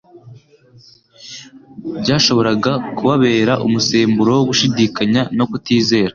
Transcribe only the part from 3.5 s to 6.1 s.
umusemburo wo gushidikanya no kutizera,